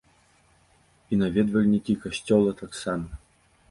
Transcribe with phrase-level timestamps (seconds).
[1.11, 3.27] І наведвальнікі касцёла таксама.